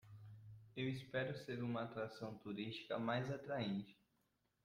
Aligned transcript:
Eu 0.75 0.89
espero 0.89 1.37
ser 1.37 1.61
uma 1.61 1.83
atração 1.83 2.35
turística 2.39 2.97
mais 2.97 3.29
atraente 3.31 3.95